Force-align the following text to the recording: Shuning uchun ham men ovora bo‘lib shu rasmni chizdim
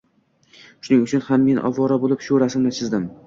Shuning 0.87 1.03
uchun 1.03 1.23
ham 1.27 1.45
men 1.49 1.61
ovora 1.71 1.99
bo‘lib 2.05 2.25
shu 2.31 2.43
rasmni 2.47 2.73
chizdim 2.81 3.07